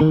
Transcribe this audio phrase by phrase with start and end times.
[0.00, 0.08] Bon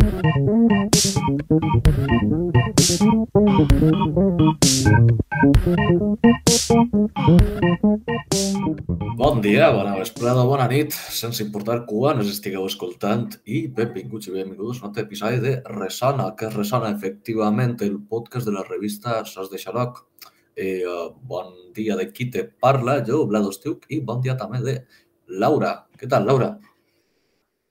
[9.42, 14.78] dia, bona vesprada, bona nit, sense importar quan ens estigueu escoltant i benvinguts i benvinguts
[14.78, 19.50] a un altre episodi de Resona, que Resona efectivament el podcast de la revista Sos
[19.50, 20.06] de Xaloc.
[20.54, 20.86] Eh,
[21.26, 24.84] bon dia de qui te parla, jo, Vlado Estiuc, i bon dia també de
[25.26, 25.80] Laura.
[25.98, 26.60] Què tal, Laura?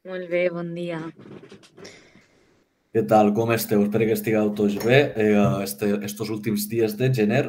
[0.09, 0.99] Molt bé, bon dia.
[2.99, 3.85] Què tal, com esteu?
[3.85, 7.45] Espero que estigueu tots bé eh, este, estos últims dies de gener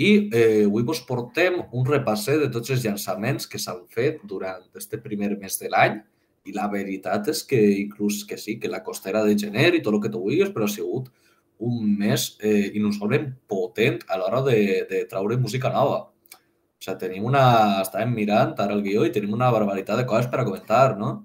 [0.00, 4.62] i eh, avui vos portem un repasset de tots els llançaments que s'han fet durant
[4.80, 5.98] este primer mes de l'any
[6.48, 9.98] i la veritat és que inclús que sí, que la costera de gener i tot
[9.98, 11.12] el que tu vulguis, però ha sigut
[11.68, 14.58] un mes eh, inusualment potent a l'hora de,
[14.88, 16.06] de traure música nova.
[16.08, 17.46] O sigui, tenim una...
[17.84, 21.18] Estàvem mirant ara el guió i tenim una barbaritat de coses per a comentar, no?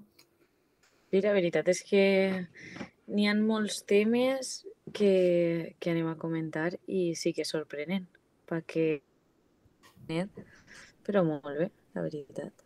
[1.08, 2.02] Sí, la veritat és que
[3.08, 4.52] n'hi ha molts temes
[4.94, 8.06] que, que anem a comentar i sí que és sorprenent
[8.48, 9.00] perquè...
[11.06, 12.62] Però molt bé, la veritat.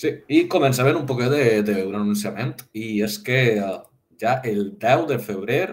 [0.00, 1.32] Sí, i començarem un poquet
[1.66, 3.72] d'un anunciament i és que eh,
[4.20, 5.64] ja el 10 de febrer,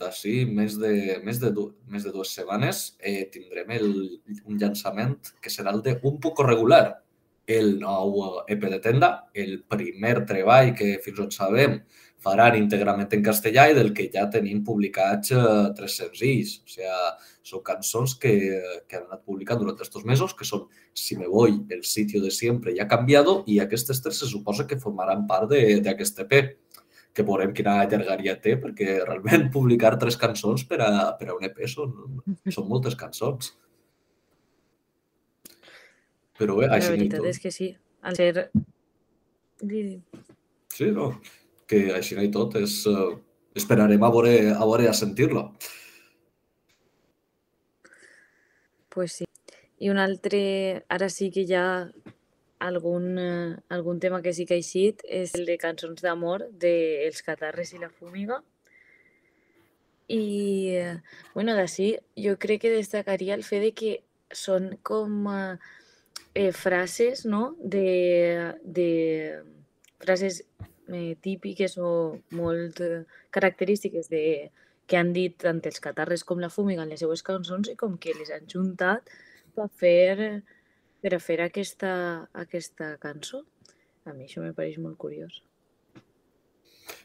[0.00, 1.52] d'ací més, de, més, de,
[1.88, 3.88] més de dues setmanes, eh, tindrem el,
[4.44, 7.00] un llançament que serà el de Un poco regular,
[7.50, 11.80] el nou EP de tenda, el primer treball que fins on sabem
[12.20, 15.42] faran íntegrament en castellà i del que ja tenim publicats eh,
[15.76, 16.58] tres senzills.
[16.60, 16.96] O sigui,
[17.50, 18.34] són cançons que,
[18.86, 22.30] que han anat publicant durant aquests mesos, que són Si me voy, El sitio de
[22.30, 26.34] siempre ha cambiado i aquestes tres se suposa que formaran part d'aquest EP
[27.14, 31.46] que veurem quina allargaria té, perquè realment publicar tres cançons per a, per a un
[31.46, 31.94] EP són,
[32.50, 33.54] són moltes cançons.
[36.40, 37.74] Però bé, així La veritat és que sí.
[38.00, 38.48] Al ser...
[40.72, 41.12] Sí, no?
[41.70, 43.14] que així i tot és, uh,
[43.54, 45.44] esperarem a veure, a veure a sentir-lo.
[48.90, 49.28] Pues sí.
[49.80, 50.40] I un altre,
[50.90, 51.66] ara sí que hi ha
[52.66, 57.22] algun, uh, algun tema que sí que ha eixit, és el de cançons d'amor dels
[57.22, 58.42] de Catarres i la Fúmiga.
[60.10, 60.24] I,
[60.82, 60.96] uh,
[61.36, 63.92] bueno, d'ací jo crec que destacaria el fet de que
[64.34, 65.54] són com uh,
[66.34, 69.42] eh, frases, no?, de, de
[69.98, 70.44] frases
[70.88, 74.50] eh, típiques o molt eh, característiques de,
[74.86, 77.98] que han dit tant els catarres com la fúmiga en les seues cançons i com
[77.98, 79.10] que les han juntat
[79.54, 80.42] per fer,
[81.02, 81.92] per a fer aquesta,
[82.46, 83.44] aquesta cançó.
[84.06, 85.42] A mi això me pareix molt curiós.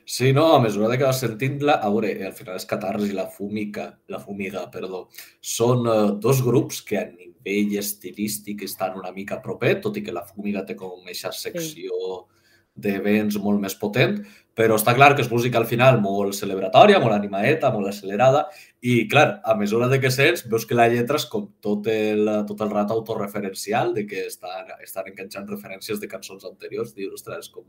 [0.05, 3.16] Sí, no, a mesura de que vas sentint-la, a veure, al final els catarres i
[3.17, 5.07] la fúmica, la fumiga, perdó,
[5.41, 10.13] són uh, dos grups que a nivell estilístic estan una mica propet, tot i que
[10.13, 12.35] la fúmiga té com aquesta secció sí
[12.75, 14.19] de vents molt més potent,
[14.55, 18.45] però està clar que és música al final molt celebratòria, molt animaeta, molt accelerada
[18.81, 22.27] i, clar, a mesura de que sents, veus que la lletra és com tot el,
[22.49, 26.93] tot el rat autorreferencial, de que estan, estan enganxant referències de cançons anteriors.
[26.95, 27.63] Dius, ostres, és com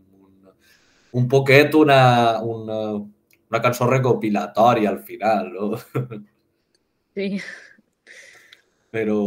[1.12, 2.80] un, poquet una, una,
[3.50, 5.70] una cançó recopilatòria al final, no?
[7.16, 7.38] Sí.
[8.96, 9.18] Però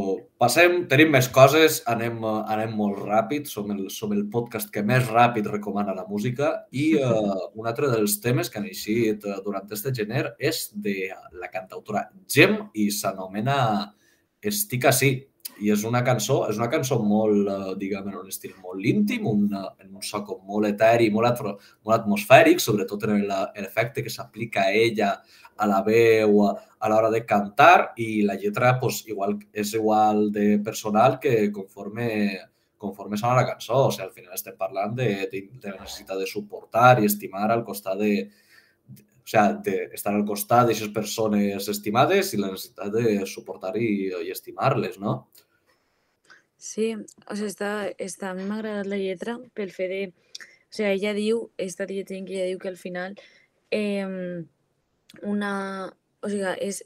[0.41, 5.05] passem, tenim més coses, anem, anem molt ràpid, som el, som el podcast que més
[5.11, 9.69] ràpid recomana la música i uh, un altre dels temes que han eixit uh, durant
[9.75, 13.59] este gener és de la cantautora Gem i s'anomena
[14.41, 15.11] Estic així.
[15.59, 19.27] I és una cançó, és una cançó molt, uh, diguem, en un estil molt íntim,
[19.27, 24.67] un, en un so com molt eteri, molt, molt atmosfèric, sobretot en l'efecte que s'aplica
[24.67, 25.13] a ella
[25.59, 30.57] a la veu, a l'hora de cantar i la lletra pues, igual, és igual de
[30.63, 32.07] personal que conforme,
[32.77, 33.85] conforme sona la cançó.
[33.87, 37.49] O sigui, al final estem parlant de, de, de la necessitat de suportar i estimar
[37.51, 38.13] al costat de,
[38.95, 43.91] o sigui, de estar al costat d'aquestes persones estimades i la necessitat de suportar i,
[44.23, 45.19] i estimar-les, no?
[46.59, 47.69] Sí, o sigui, està,
[48.03, 49.99] està, a mi m'ha agradat la lletra pel fet de...
[50.09, 53.15] O sigui, ella diu, està dient que ella diu que al final
[53.71, 54.43] eh,
[55.23, 55.51] una...
[56.19, 56.81] O sigui, és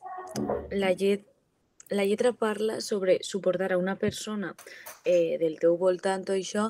[0.77, 1.25] la, llet,
[1.89, 4.53] la lletra parla sobre suportar a una persona
[5.09, 6.69] eh, del teu voltant, tot això,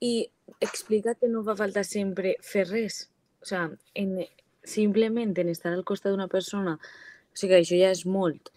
[0.00, 0.30] i
[0.64, 3.02] explica que no fa falta sempre fer res.
[3.44, 4.16] O sigui, en,
[4.64, 8.48] simplement en estar al costat d'una persona, o sigui, això ja és molt.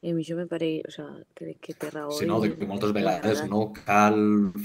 [0.00, 2.12] I a mi això me pareix, o sigui, crec que té raó.
[2.16, 4.16] Sí, no, que moltes vegades no cal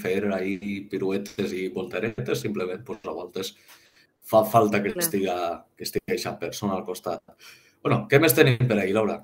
[0.02, 3.56] fer ahí piruetes i volteretes, simplement, pues, a voltes
[4.26, 5.04] fa falta que Clar.
[5.04, 5.38] estiga,
[5.76, 7.22] que estigui aquesta persona al costat.
[7.84, 9.20] bueno, què més tenim per ahir, Laura?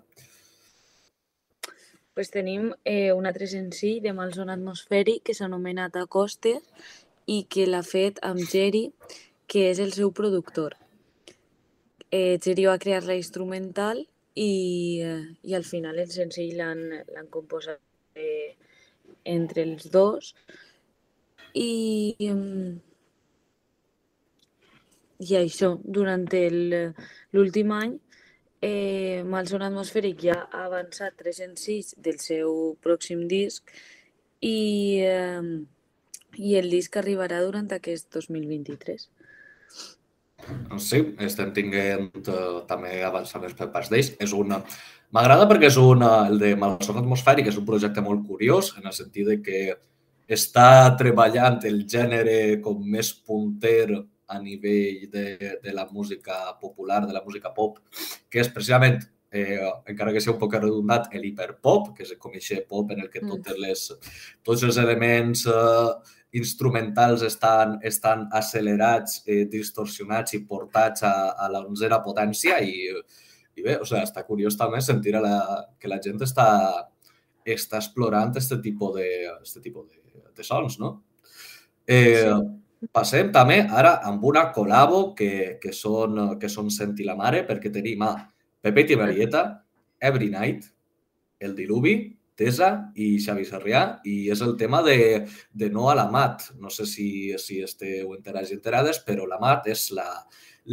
[2.13, 6.61] pues tenim eh, un altre senzill de malson atmosfèric que s'ha anomenat Acostes
[7.25, 8.89] i que l'ha fet amb Jerry,
[9.47, 10.75] que és el seu productor.
[12.11, 14.03] Eh, Jerry va crear la instrumental
[14.35, 17.79] i, eh, i al final el senzill l'han composat
[18.15, 18.55] eh,
[19.23, 20.33] entre els dos
[21.53, 22.15] i,
[25.19, 26.23] i això, durant
[27.33, 27.99] l'últim any
[28.61, 33.73] eh, Malson Atmosfèric ja ha avançat 306 del seu pròxim disc
[34.39, 35.41] i, eh,
[36.37, 39.09] i el disc arribarà durant aquest 2023.
[40.81, 44.13] Sí, estem tinguent uh, també avançaments per parts d'ells.
[44.21, 44.61] És una...
[45.11, 46.11] M'agrada perquè és una...
[46.31, 49.63] El de Malson Atmosfèric és un projecte molt curiós en el sentit de que
[50.31, 53.89] està treballant el gènere com més punter
[54.31, 57.81] a nivell de, de la música popular, de la música pop,
[58.31, 59.01] que és precisament,
[59.31, 59.59] eh,
[59.91, 63.19] encara que sigui un poc redundat, l'hiperpop, que és com aquest pop en el que
[63.23, 63.35] mm.
[63.35, 63.83] totes les,
[64.47, 71.99] tots els elements eh, instrumentals estan, estan accelerats, eh, distorsionats i portats a, a l'onzera
[72.03, 72.87] potència i,
[73.57, 75.35] i bé, o sigui, està curiós també sentir a la,
[75.79, 76.47] que la gent està,
[77.43, 79.09] està explorant aquest tipus de,
[79.41, 81.01] este tipus de, de sons, no?
[81.87, 82.39] Eh, sí.
[82.89, 87.69] Passem també ara amb una col·labo que, que, són, que són Senti la Mare, perquè
[87.69, 88.15] tenim a
[88.61, 89.43] Pepe i Marieta,
[90.01, 90.65] Every Night,
[91.37, 91.93] El Diluvi,
[92.35, 96.49] Tesa i Xavi Sarrià, i és el tema de, de No a la Mat.
[96.59, 97.09] No sé si,
[97.41, 100.07] si esteu enterats i enterades, però la Mat és la,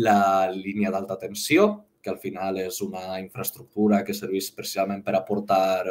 [0.06, 0.20] la
[0.54, 1.68] línia d'alta tensió,
[2.02, 5.84] que al final és una infraestructura que serveix precisament per aportar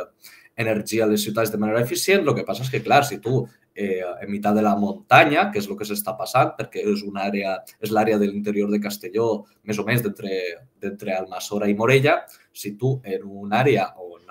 [0.57, 2.23] energia a les ciutats de manera eficient.
[2.25, 3.43] El que passa és que, clar, si tu
[3.77, 7.27] eh, en mitad de la muntanya, que és el que s'està passant, perquè és una
[7.29, 12.73] àrea, és l'àrea de l'interior de Castelló, més o menys d'entre Almassora i Morella, si
[12.79, 14.25] tu en una àrea on,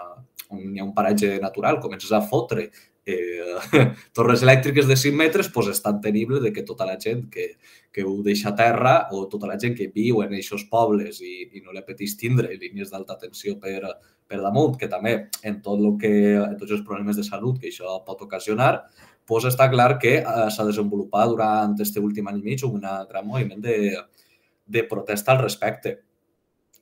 [0.50, 2.70] on hi ha un paratge natural comences a fotre
[3.06, 3.56] eh,
[4.16, 7.48] torres elèctriques de 5 metres, doncs és tan tenible de que tota la gent que,
[7.92, 11.36] que ho deixa a terra o tota la gent que viu en aquests pobles i,
[11.54, 13.78] i no li apeteix tindre línies d'alta tensió per,
[14.26, 15.14] per damunt, que també
[15.46, 16.12] en tot el que,
[16.42, 18.72] en tots els problemes de salut que això pot ocasionar,
[19.26, 23.26] pues està clar que eh, s'ha desenvolupat durant aquest últim any i mig un gran
[23.26, 23.94] moviment de,
[24.66, 26.00] de protesta al respecte.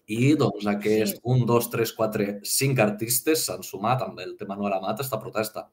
[0.06, 1.22] I doncs aquest sí.
[1.32, 4.92] un, dos, tres, quatre, cinc artistes s'han sumat amb el tema no a la mat
[4.92, 5.68] a aquesta protesta.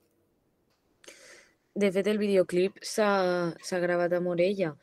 [1.76, 4.74] De fet, el videoclip s'ha gravat a Morella,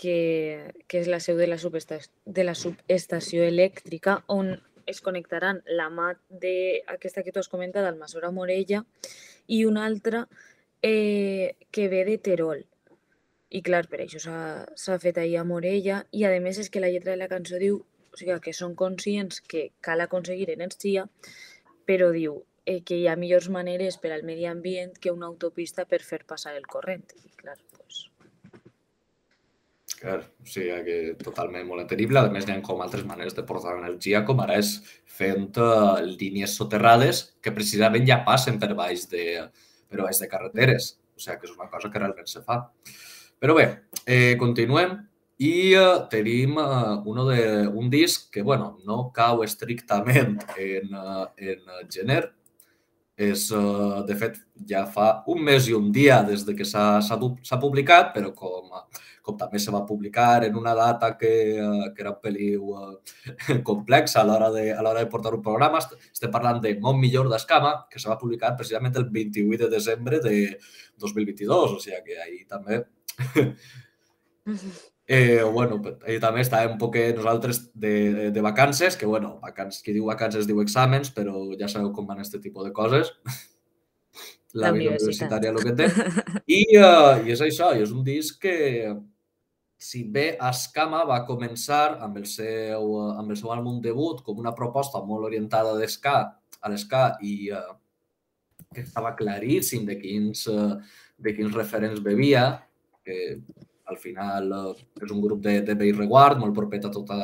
[0.00, 4.54] que, que és la seu de la, subestació, de la subestació elèctrica, on
[4.88, 8.82] es connectaran la mat d'aquesta que tu has comentat, d'Almassora Morella,
[9.46, 10.26] i una altra
[10.82, 12.64] eh, que ve de Terol.
[13.50, 16.88] I clar, per això s'ha fet ahir a Morella i a més és que la
[16.88, 17.80] lletra de la cançó diu
[18.12, 21.06] o sigui, que són conscients que cal aconseguir energia,
[21.86, 25.86] però diu eh, que hi ha millors maneres per al medi ambient que una autopista
[25.88, 27.06] per fer passar el corrent.
[27.24, 28.06] I clar, pues...
[30.00, 32.22] Clar, o sigui que totalment molt entendible.
[32.22, 34.78] A més, hi ha com altres maneres de portar energia, com ara és
[35.20, 39.44] fent uh, línies soterrades que precisament ja passen per baix de,
[39.90, 42.62] però és de carreteres, o sigui que és una cosa que realment se fa.
[43.40, 43.66] Però bé,
[44.06, 44.96] eh, continuem
[45.40, 51.54] i eh, tenim eh, uno de, un disc que, bueno, no cau estrictament en, eh,
[51.54, 52.26] en gener,
[53.16, 54.36] és, eh, de fet,
[54.68, 58.68] ja fa un mes i un dia des de que s'ha publicat, però com
[59.30, 61.32] com també se va publicar en una data que,
[61.94, 62.70] que era un peliu
[63.68, 65.80] complexa a l'hora de, a l'hora de portar un programa.
[65.80, 70.20] Estem parlant de Mont Millor d'Escama, que se va publicar precisament el 28 de desembre
[70.24, 70.36] de
[70.98, 72.82] 2022, o sigui que ahir també...
[75.10, 79.94] Eh, bueno, ahir també estàvem un poc nosaltres de, de, vacances, que bueno, vacances, qui
[79.96, 83.10] diu vacances diu exàmens, però ja sabeu com van aquest tipus de coses.
[84.50, 85.84] La, la vida universitària el que té.
[86.58, 88.54] I, uh, I és això, i és un disc que,
[89.80, 94.52] si bé Escama va començar amb el seu, amb el seu àlbum debut com una
[94.56, 96.16] proposta molt orientada d'esca,
[96.60, 97.70] a l'esca i uh,
[98.74, 100.74] que estava claríssim de quins, uh,
[101.16, 102.44] de quins referents bevia,
[103.02, 103.40] que
[103.90, 107.18] al final uh, és un grup de, de Bay Reward, molt proper a tota,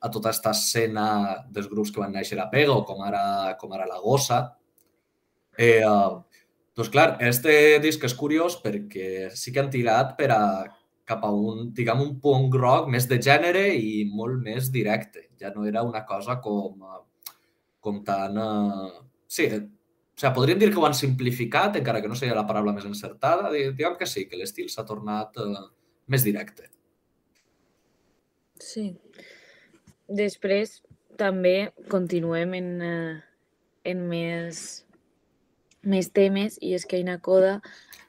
[0.00, 1.06] a tota aquesta escena
[1.52, 4.42] dels grups que van néixer a Pego, com ara, com ara La Gossa.
[5.58, 6.20] Eh, uh,
[6.76, 10.42] doncs clar, este disc és curiós perquè sí que han tirat per a
[11.10, 15.26] cap a un, diguem, un punk rock més de gènere i molt més directe.
[15.40, 16.78] Ja no era una cosa com,
[17.82, 18.38] com tan...
[18.38, 19.02] Uh...
[19.30, 19.58] Sí, o
[20.20, 23.50] sigui, podríem dir que ho han simplificat, encara que no seria la paraula més encertada.
[23.50, 25.66] Diguem que sí, que l'estil s'ha tornat uh,
[26.10, 26.68] més directe.
[28.60, 28.90] Sí.
[30.10, 30.80] Després
[31.20, 33.18] també continuem en, uh,
[33.88, 34.62] en més
[35.80, 37.60] més temes i és que Aina Coda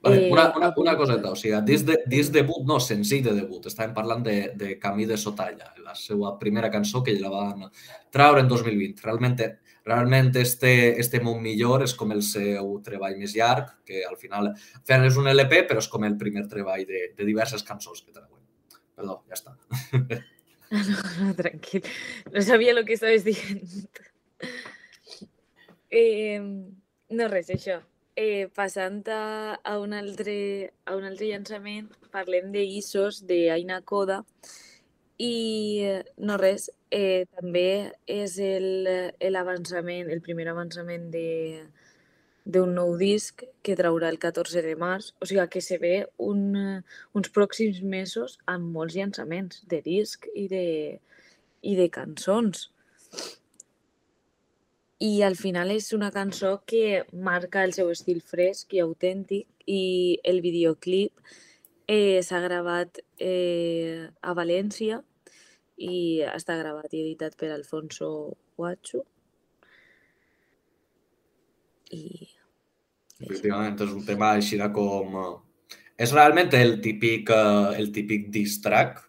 [0.01, 3.35] Vale, eh, una, una, una coseta, o sigui, disc, de, disc debut, no, senzill de
[3.37, 7.67] debut, estàvem parlant de, de Camí de Sotalla, la seva primera cançó que la van
[8.09, 9.05] traure en 2020.
[9.05, 9.37] Realment,
[9.85, 14.51] realment este, este Món Millor és com el seu treball més llarg, que al final,
[14.53, 18.03] al final és un LP, però és com el primer treball de, de diverses cançons
[18.03, 18.41] que treuen.
[18.95, 19.55] Perdó, ja està.
[20.71, 20.81] No,
[21.21, 21.87] no, tranquil.
[22.33, 23.65] No sabia el que estaves dient.
[25.91, 26.39] Eh,
[27.11, 27.81] no res, això.
[28.15, 30.35] Eh, passant a, a, un altre,
[30.85, 34.21] a un altre llançament, parlem d'Isos, d'Aina Coda,
[35.21, 35.33] i
[36.17, 38.87] no res, eh, també és el,
[39.19, 41.67] el el primer avançament de
[42.43, 46.55] d'un nou disc que traurà el 14 de març, o sigui que se ve un,
[47.13, 50.99] uns pròxims mesos amb molts llançaments de disc i de,
[51.61, 52.71] i de cançons.
[55.01, 60.17] I al final és una cançó que marca el seu estil fresc i autèntic i
[60.23, 61.13] el videoclip
[61.87, 65.01] eh, s'ha gravat eh, a València
[65.81, 68.09] i està gravat i editat per Alfonso
[68.57, 69.01] Guacho.
[71.91, 72.03] I
[73.21, 75.17] Efectivament, és un tema així de com...
[75.21, 79.01] eh, És realment el típic, eh, el típic diss track.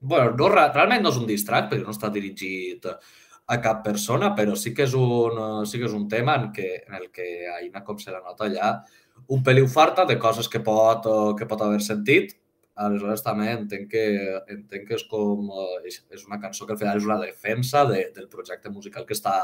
[0.00, 3.82] bueno, no, re- realment no és un diss track, perquè no està dirigit a cap
[3.84, 6.94] persona, però sí que és un, eh, sí que és un tema en, què, en
[6.98, 7.26] el que
[7.58, 8.72] Aina, com se la nota allà,
[9.28, 11.06] un peliu farta de coses que pot,
[11.38, 12.32] que pot haver sentit.
[12.74, 14.02] Aleshores, també entenc que,
[14.54, 15.48] entenc que és com...
[15.52, 19.16] eh, És, una cançó que al final és una defensa de, del projecte musical que
[19.18, 19.36] està,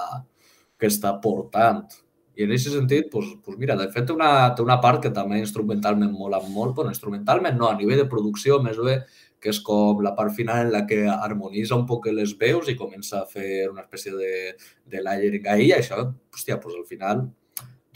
[0.81, 1.85] que està portant.
[2.39, 5.11] I en aquest sentit, doncs, doncs mira, de fet té una, té una part que
[5.15, 9.01] també instrumentalment mola molt, però instrumentalment no, a nivell de producció més bé,
[9.43, 12.77] que és com la part final en la que harmonitza un poc les veus i
[12.79, 14.33] comença a fer una espècie de,
[14.87, 16.01] de layering ahí, i això,
[16.35, 17.27] hòstia, doncs al final,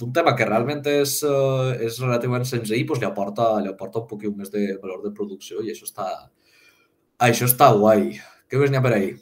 [0.02, 4.08] d'un tema que realment és, eh, és relativament senzill, doncs li aporta, li aporta un
[4.10, 6.08] poquit més de valor de producció i això està,
[7.30, 8.16] això està guai.
[8.50, 9.12] Què més n'hi ha per ahí?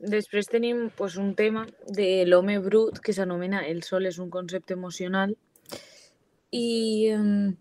[0.00, 4.74] Després tenim pues, un tema de l'home brut que s'anomena El sol és un concepte
[4.74, 5.36] emocional
[6.50, 6.68] i
[7.12, 7.52] eh,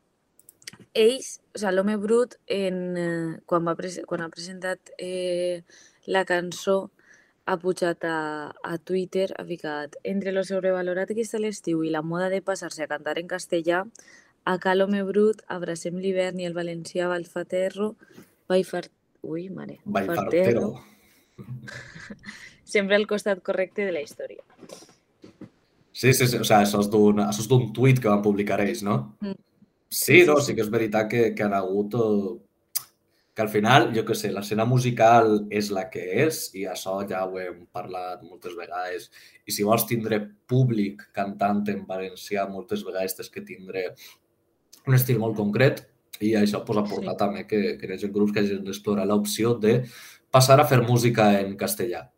[0.94, 3.76] ells, o sigui, l'home brut, en, eh, quan, va
[4.08, 5.62] quan ha presentat eh,
[6.08, 6.88] la cançó
[7.50, 8.18] ha pujat a,
[8.54, 12.86] a Twitter, ha ficat entre lo sobrevalorat que està l'estiu i la moda de passar-se
[12.86, 13.84] a cantar en castellà,
[14.46, 17.96] acá l'home brut, abracem l'hivern i el valencià va al faterro,
[18.50, 18.86] va i far...
[19.20, 19.82] Ui, mare.
[19.84, 20.70] Vallfartero.
[22.74, 24.40] sempre al costat correcte de la història.
[25.92, 26.38] Sí, sí, sí.
[26.38, 29.00] O sigui, això és d'un tuit que van publicar ells, no?
[29.20, 29.36] Mm.
[29.90, 31.98] Sí, Sí, no, sí, que és veritat que, que han hagut...
[33.34, 37.22] que al final, jo que sé, l'escena musical és la que és i això ja
[37.26, 39.10] ho hem parlat moltes vegades.
[39.48, 40.20] I si vols tindre
[40.50, 43.94] públic cantant en valencià, moltes vegades tens que tindre
[44.88, 45.86] un estil molt concret
[46.20, 47.20] i això pues, ha portat Sí.
[47.20, 49.84] també que, que hi hagi grups que hagin d'explorar l'opció de
[50.32, 52.10] passar a fer música en castellà.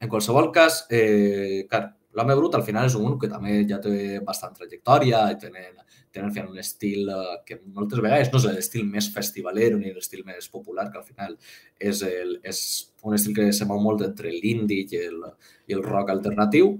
[0.00, 3.78] En qualsevol cas, eh, clar, l'home brut al final és un grup que també ja
[3.80, 5.76] té bastant trajectòria i tenen,
[6.16, 9.92] tenen al final un estil eh, que moltes vegades no és l'estil més festivalero ni
[9.92, 11.36] l'estil més popular, que al final
[11.78, 12.60] és, el, és
[13.04, 15.22] un estil que se mou molt entre l'indie i el,
[15.68, 16.74] i el rock alternatiu.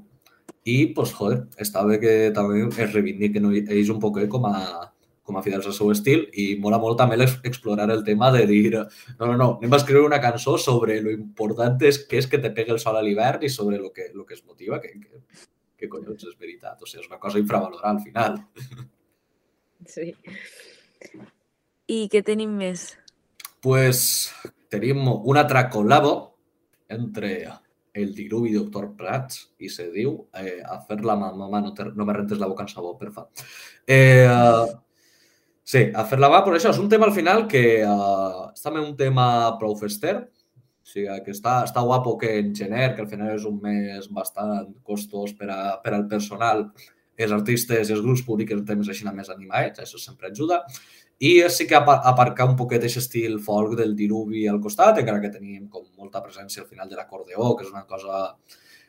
[0.66, 4.56] I, pues, joder, està bé que també es reivindiquen ells un poc com a,
[5.26, 8.72] com a fidels al seu estil i mola molt també explorar el tema de dir
[8.74, 8.84] no,
[9.20, 12.50] no, no, anem a escriure una cançó sobre lo important és que és que te
[12.54, 15.46] pegue el sol a l'hivern i sobre lo que, lo que es motiva, que, que,
[15.78, 16.82] que collons és veritat.
[16.82, 18.38] O sigui, és una cosa infravalorada al final.
[19.92, 20.12] Sí.
[21.86, 22.88] I què tenim més?
[23.62, 24.00] Pues
[24.72, 26.14] tenim un altre col·labo
[26.90, 27.30] entre
[27.96, 31.72] el Diluvi i Doctor Prats i se diu eh, a fer la mà, mama, no,
[31.76, 33.26] te, no me rentes la boca en sabó, per fa.
[33.88, 34.26] Eh,
[35.64, 38.66] sí, a fer la mà, però això és un tema al final que eh, és
[38.66, 39.28] també un tema
[39.60, 43.46] prou fester, o sigui, que està, està guapo que en gener, que al final és
[43.48, 46.68] un mes bastant costós per, a, per al personal,
[47.16, 50.62] els artistes i els grups publiquen temes així més animats, això sempre ajuda.
[51.18, 55.20] I sí que apa- aparcar un poquet aquest estil folk del diluvi al costat, encara
[55.20, 58.36] que tenim com molta presència al final de l'acordeó, que és una cosa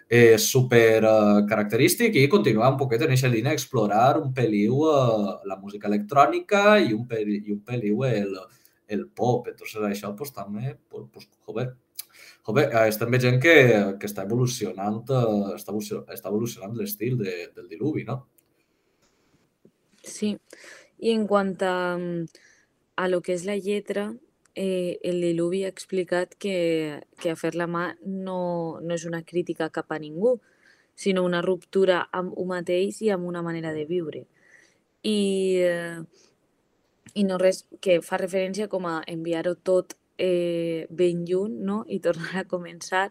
[0.10, 5.39] eh, super eh, característic, i continuar un poquet en aquesta línia, explorar un peliu eh,
[5.46, 8.36] la música electrònica i un, peli, i un peliu el,
[8.88, 9.48] el pop.
[9.48, 11.69] Entonces això pues, també, pues, joder,
[12.48, 13.56] joder, eh, estem veient que,
[14.00, 18.22] que està evolucionant, eh, està, evolucio- està evolucionant l'estil de, del diluvi, no?
[20.08, 20.38] Sí.
[21.04, 21.75] I en quant a,
[22.96, 24.08] a lo que és la lletra,
[24.56, 29.22] eh, el Diluvi ha explicat que, que a fer la mà no, no és una
[29.22, 30.39] crítica cap a ningú,
[30.98, 34.24] sinó una ruptura amb un mateix i amb una manera de viure.
[35.06, 35.20] I,
[35.62, 36.00] eh,
[37.13, 41.83] i no res que fa referència com a enviar-ho tot eh, ben lluny no?
[41.88, 43.07] i tornar a començar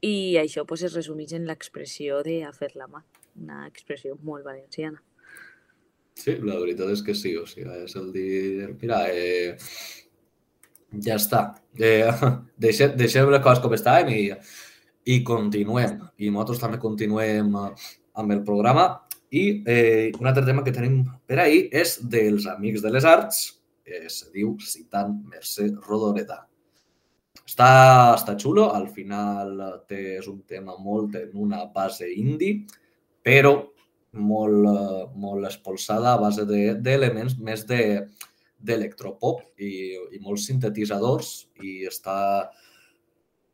[0.00, 3.02] i això pues, es resumeix en l'expressió de a fer la mà,
[3.40, 5.02] una expressió molt valenciana.
[6.20, 9.56] Sí, la veritat és que sí, o sigui, és el dir, mira, eh,
[11.04, 11.42] ja està,
[11.78, 12.10] eh,
[12.64, 14.24] deixem, deixem les coses com estàvem i,
[15.14, 16.00] i continuem.
[16.18, 18.90] I nosaltres també continuem amb el programa.
[19.30, 23.44] I eh, un altre tema que tenim per ahir és dels Amics de les Arts,
[23.90, 26.44] que se diu Citant Mercè Rodoreda.
[27.42, 27.70] Està,
[28.14, 29.56] està xulo, al final
[29.90, 32.62] té, és un tema molt en una base indie,
[33.26, 33.56] però
[34.12, 37.82] molt, molt espolsada a base d'elements de, més de
[38.60, 41.30] d'electropop i, i molts sintetitzadors
[41.64, 42.16] i està...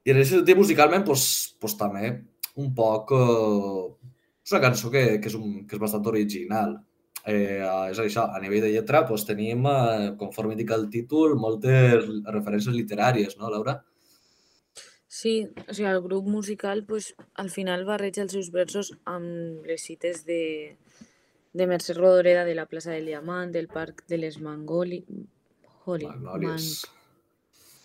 [0.06, 1.22] I en aquest sentit, musicalment, pues,
[1.62, 2.10] pues, també
[2.62, 3.14] un poc...
[3.14, 4.12] Eh,
[4.46, 6.76] és una cançó que, que, és un, que és bastant original.
[7.26, 7.58] Eh,
[7.90, 12.76] és això, a nivell de lletra pues, tenim, eh, conforme indica el títol, moltes referències
[12.76, 13.80] literàries, no, Laura?
[15.10, 19.82] Sí, o sigui, el grup musical pues, al final barreja els seus versos amb les
[19.88, 20.76] cites de,
[21.56, 25.02] de Mercè Rodoreda de la plaça del Diamant, del parc de les Mangoli...
[25.86, 26.50] Holy, Magnòlies.
[26.50, 26.60] Man...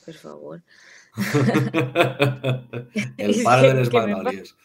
[0.06, 0.62] Per favor.
[3.26, 4.56] el parc de les Magnòlies.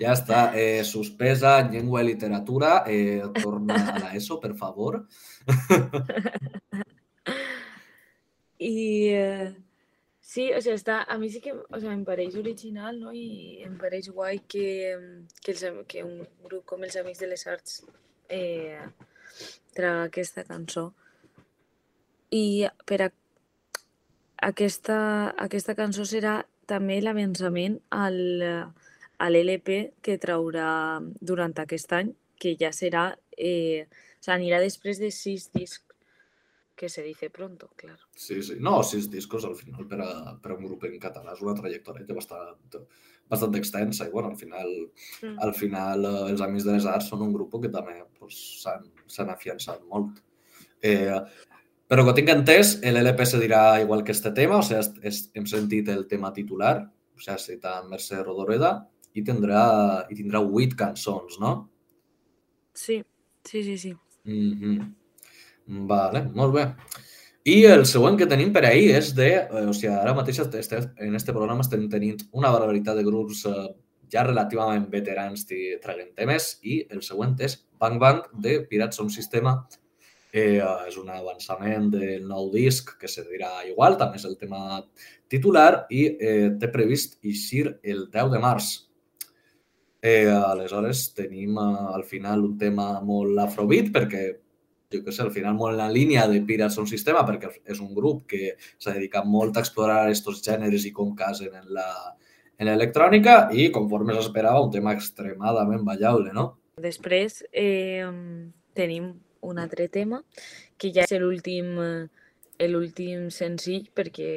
[0.00, 2.84] Ja està, eh, suspesa en llengua i literatura.
[2.86, 5.06] Eh, torna a l'ESO, per favor.
[8.58, 8.74] I...
[9.12, 9.54] Eh
[10.26, 13.12] Sí, o sigui, està, a mi sí que o sigui, em pareix original no?
[13.14, 14.64] i em pareix guai que,
[15.38, 17.76] que, els, que un grup com els Amics de les Arts
[18.28, 18.82] eh,
[19.78, 20.90] traga aquesta cançó.
[22.34, 23.08] I per a,
[24.50, 24.98] aquesta,
[25.46, 28.20] aquesta cançó serà també l'avançament al,
[29.18, 35.00] a l'LP que traurà durant aquest any, que ja serà, eh, o sigui, anirà després
[35.00, 35.86] de sis discs
[36.76, 38.02] que se dice pronto, claro.
[38.14, 38.58] Sí, sí.
[38.60, 41.56] No, sis discos al final per a, per a un grup en català és una
[41.56, 42.84] trajectòria que bastant,
[43.32, 44.68] bastant extensa i bueno, al final,
[45.22, 45.38] mm.
[45.46, 47.96] al final eh, els Amics de les Arts són un grup que també
[48.28, 50.20] s'han pues, afiançat molt.
[50.84, 51.16] Eh,
[51.88, 55.48] però que tinc entès, l'LP se dirà igual que este tema, o sigui, és, hem
[55.48, 56.76] sentit el tema titular,
[57.16, 58.76] o sigui, cita Mercè Rodoreda,
[59.16, 59.64] i tindrà,
[60.12, 61.56] i tindrà vuit cançons, no?
[62.76, 63.00] Sí,
[63.48, 63.92] sí, sí, sí.
[64.24, 64.94] Mm -hmm.
[65.88, 66.66] Vale, molt bé.
[67.46, 69.28] I el següent que tenim per ahir és de...
[69.46, 73.44] Eh, o sigui, ara mateix estem, en este programa estem tenint una barbaritat de grups
[73.46, 73.68] eh,
[74.10, 79.14] ja relativament veterans i traguent temes i el següent és Bang Bang de Pirates Sound
[79.14, 79.60] Sistema.
[80.32, 84.82] Eh, és un avançament del nou disc que se dirà igual, també és el tema
[85.30, 88.72] titular i eh, té previst eixir el 10 de març.
[90.06, 94.26] Eh, aleshores tenim eh, al final un tema molt afrobeat perquè
[94.92, 97.80] jo què sé, al final molt en la línia de Pirates un sistema, perquè és
[97.82, 101.88] un grup que s'ha dedicat molt a explorar aquests gèneres i com casen en la
[102.56, 106.46] en l'electrònica i, conforme s'esperava, un tema extremadament ballable, no?
[106.80, 108.06] Després eh,
[108.78, 109.10] tenim
[109.44, 110.22] un altre tema,
[110.80, 111.74] que ja és l'últim
[112.64, 114.30] l'últim senzill, perquè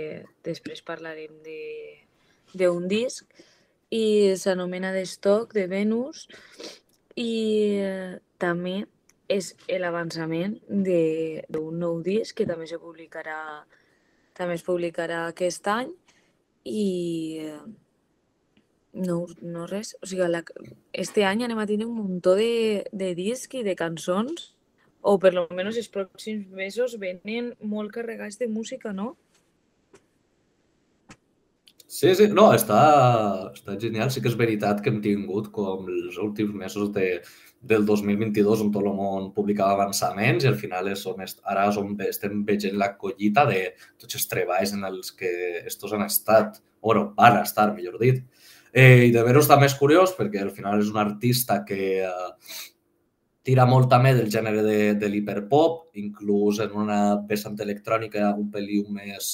[0.44, 1.38] després parlarem
[2.60, 3.24] d'un disc,
[3.90, 6.28] i s'anomena The Stock, de Venus,
[7.18, 7.34] i
[7.82, 8.84] eh, també
[9.30, 13.40] és l'avançament d'un nou disc que també se publicarà
[14.38, 15.92] també es publicarà aquest any
[16.66, 16.86] i
[17.44, 17.60] eh,
[18.94, 20.42] no, no res, o sigui, la,
[20.94, 24.54] este any anem a tenir un muntó de, de disc i de cançons
[25.02, 29.14] o per lo menos els pròxims mesos venen molt carregats de música, no?
[31.90, 32.80] Sí, sí, no, està,
[33.50, 34.12] està genial.
[34.14, 37.08] Sí que és veritat que hem tingut com els últims mesos de,
[37.72, 41.66] del 2022 on tot el món publicava avançaments i al final és on est, ara
[41.72, 43.64] és on estem veient la collita de
[43.98, 45.32] tots els treballs en els que
[45.66, 48.22] estos han estat, o bueno, van estar, millor dit.
[48.70, 52.30] Eh, I de veure-ho està més curiós perquè al final és un artista que eh,
[53.50, 58.86] tira molt també del gènere de, de l'hiperpop, inclús en una vessant electrònica un peliu
[58.94, 59.34] més,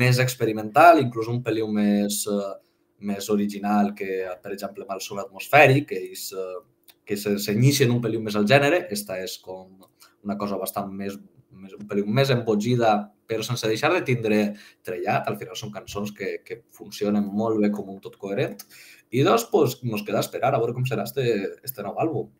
[0.00, 2.54] més experimental, inclús un peliu més, eh,
[3.04, 6.62] més original que, per exemple, amb el son atmosfèric, que és eh,
[7.04, 8.86] que s'enyixen un pel·lín més al gènere.
[8.94, 9.84] Esta és com
[10.24, 11.18] una cosa bastant més,
[11.52, 12.94] més un pel·lín més embogida,
[13.28, 14.40] però sense deixar de tindre
[14.84, 15.28] trellat.
[15.28, 18.64] Al final són cançons que, que funcionen molt bé com un tot coherent.
[19.14, 21.24] I dos, pues, nos queda esperar a veure com serà este,
[21.62, 22.32] este nou àlbum.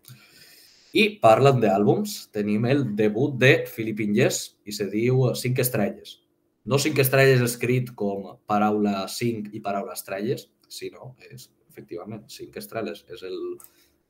[0.95, 6.21] I parlant d'àlbums, tenim el debut de Philip Ingés i se diu Cinc estrelles.
[6.65, 13.03] No cinc estrelles escrit com paraula cinc i paraula estrelles, sinó és efectivament, cinc estrelles
[13.13, 13.37] és el,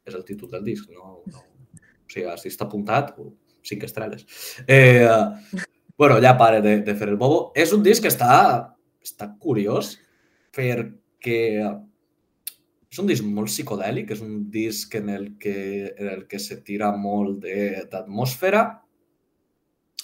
[0.07, 1.43] és el títol del disc, no, no.
[2.05, 3.15] O sigui, si està apuntat,
[3.65, 4.27] cinc estrelles.
[4.69, 5.09] Eh,
[5.99, 7.49] bueno, ja pare de, de fer el bobo.
[7.57, 8.37] És un disc que està,
[9.03, 9.97] està curiós
[10.55, 11.41] perquè
[12.95, 15.57] és un disc molt psicodèlic, és un disc en el que,
[15.99, 17.43] en el que se tira molt
[17.91, 18.63] d'atmosfera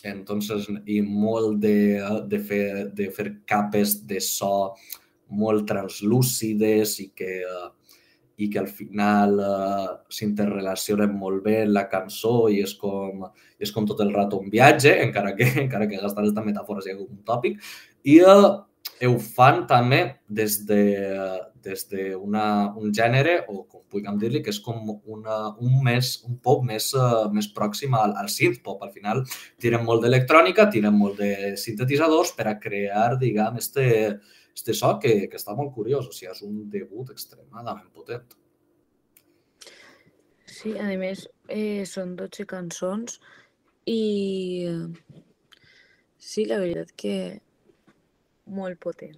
[0.04, 4.74] entonces, i molt de, de, fer, de fer capes de so
[5.30, 7.34] molt translúcides i que,
[8.40, 13.26] i que al final uh, s'interrelacionen molt bé la cançó i és com,
[13.60, 17.06] és com tot el rato un viatge, encara que, encara que gastar aquesta metàfora sigui
[17.06, 17.60] un tòpic.
[18.08, 18.50] I uh,
[19.06, 20.82] ho fan també des de,
[21.64, 22.44] des de una,
[22.76, 24.80] un gènere, o com puguem dir-li, que és com
[25.14, 28.82] una, un, més, un pop més, uh, més pròxim al, al synth-pop.
[28.84, 29.24] Al final
[29.60, 33.86] tiren molt d'electrònica, tiren molt de sintetitzadors per a crear, diguem, este,
[34.54, 36.08] este so que, que està molt curiós.
[36.08, 38.38] O sigui, és un debut extremadament potent.
[40.50, 43.20] Sí, a més, eh, són 12 cançons
[43.88, 44.66] i
[46.18, 47.14] sí, la veritat que
[48.50, 49.16] molt potent.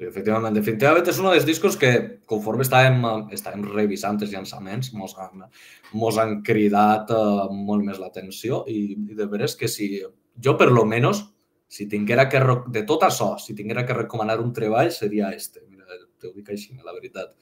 [0.00, 1.90] Efectivament, definitivament és un dels discos que,
[2.30, 3.02] conforme estàvem,
[3.36, 5.44] estàvem revisant els llançaments, mos han,
[5.92, 8.80] mos han cridat uh, molt més l'atenció i,
[9.12, 11.26] i de veres que si jo, per lo menos,
[11.68, 12.40] si tinguera que,
[12.72, 15.62] de tot això, si tinguera que recomanar un treball, seria este.
[15.68, 17.36] Mira, te ho dic així, la veritat.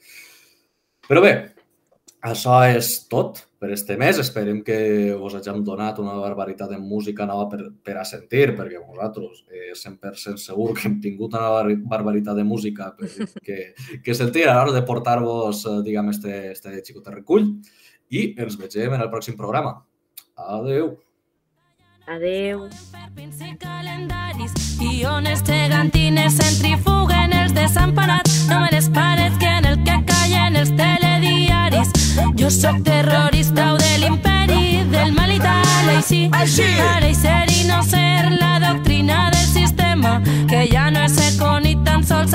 [1.08, 1.32] Però bé,
[2.20, 4.18] això és tot per este mes.
[4.18, 8.80] Esperem que us hagin donat una barbaritat de música nova per, per a sentir, perquè
[8.82, 12.94] vosaltres eh, 100% segur que hem tingut una barbaritat de música
[13.46, 17.52] que, que sentir a l'hora de portar-vos, eh, diguem, este, este xicot recull.
[18.08, 19.76] I ens vegem en el pròxim programa.
[20.38, 20.96] Adeu.
[22.08, 22.64] Adeu.
[24.78, 28.46] I ones gegantines centrifuguen els desemparats.
[28.48, 30.97] No me les pares que en el que callen els telediaris
[32.38, 36.28] jo sóc terrorista o de l'imperi del mal i tal, així.
[36.32, 36.66] Així!
[36.82, 41.32] Ara i ser i no ser la doctrina del sistema, que ja no és ser
[41.38, 42.34] con i tan sols